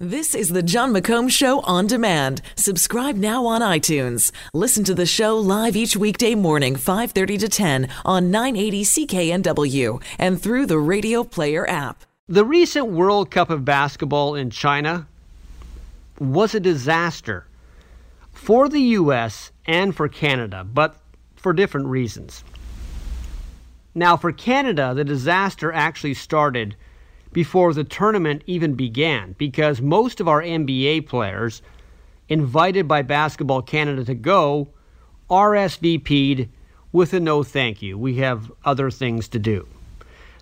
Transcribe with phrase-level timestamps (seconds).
[0.00, 2.42] This is the Jon McComb Show on demand.
[2.56, 4.32] Subscribe now on iTunes.
[4.52, 10.42] Listen to the show live each weekday morning, 5:30 to 10 on 980 CKNW and
[10.42, 12.04] through the Radio Player app.
[12.28, 15.06] The recent World Cup of Basketball in China
[16.18, 17.46] was a disaster
[18.32, 20.96] for the US and for Canada, but
[21.36, 22.42] for different reasons.
[23.94, 26.74] Now, for Canada, the disaster actually started
[27.34, 31.60] before the tournament even began because most of our NBA players
[32.30, 34.68] invited by Basketball Canada to go
[35.28, 36.48] RSVP'd
[36.92, 37.98] with a no thank you.
[37.98, 39.66] We have other things to do.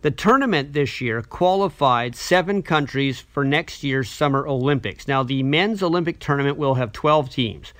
[0.00, 5.06] The tournament this year qualified seven countries for next year's Summer Olympics.
[5.06, 7.72] Now, the men's Olympic tournament will have 12 teams.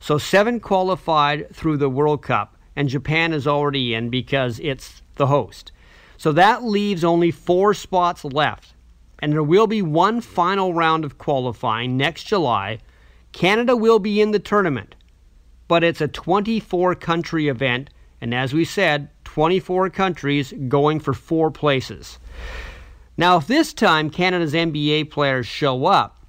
[0.00, 5.28] So, seven qualified through the World Cup, and Japan is already in because it's the
[5.28, 5.70] host.
[6.18, 8.74] So that leaves only four spots left.
[9.18, 12.78] And there will be one final round of qualifying next July.
[13.32, 14.94] Canada will be in the tournament,
[15.68, 17.90] but it's a 24 country event.
[18.20, 22.18] And as we said, 24 countries going for four places.
[23.18, 26.20] Now, if this time Canada's NBA players show up,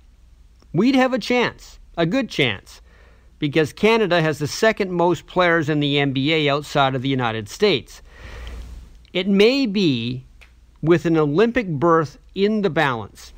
[0.74, 2.82] we'd have a chance, a good chance,
[3.40, 8.02] because Canada has the second most players in the NBA outside of the United States.
[9.18, 10.26] It may be
[10.80, 13.34] with an Olympic berth in the balance,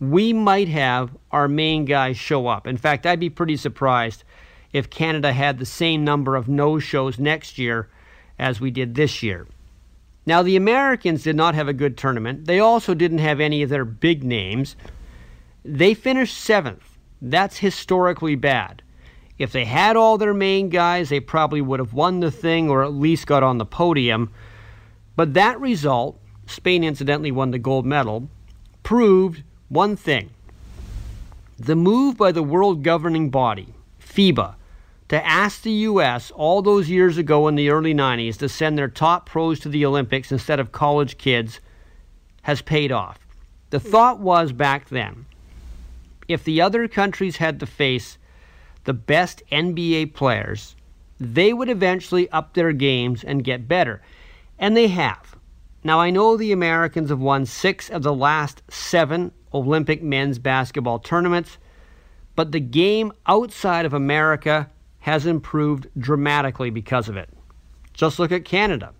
[0.00, 2.66] we might have our main guys show up.
[2.66, 4.24] In fact, I'd be pretty surprised
[4.72, 7.90] if Canada had the same number of no shows next year
[8.38, 9.46] as we did this year.
[10.24, 12.46] Now, the Americans did not have a good tournament.
[12.46, 14.76] They also didn't have any of their big names.
[15.62, 16.96] They finished seventh.
[17.20, 18.80] That's historically bad.
[19.38, 22.82] If they had all their main guys, they probably would have won the thing or
[22.82, 24.30] at least got on the podium.
[25.16, 28.28] But that result, Spain incidentally won the gold medal,
[28.82, 30.30] proved one thing.
[31.58, 34.56] The move by the world governing body, FIBA,
[35.08, 36.30] to ask the U.S.
[36.32, 39.86] all those years ago in the early 90s to send their top pros to the
[39.86, 41.60] Olympics instead of college kids
[42.42, 43.20] has paid off.
[43.70, 45.26] The thought was back then
[46.28, 48.18] if the other countries had to face
[48.84, 50.74] the best NBA players,
[51.20, 54.00] they would eventually up their games and get better.
[54.64, 55.36] And they have.
[55.84, 61.00] Now, I know the Americans have won six of the last seven Olympic men's basketball
[61.00, 61.58] tournaments,
[62.34, 64.70] but the game outside of America
[65.00, 67.28] has improved dramatically because of it.
[67.92, 68.94] Just look at Canada.